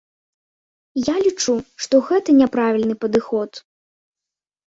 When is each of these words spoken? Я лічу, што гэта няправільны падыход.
Я 1.09 1.13
лічу, 1.25 1.53
што 1.85 1.95
гэта 2.07 2.35
няправільны 2.41 2.95
падыход. 3.05 3.51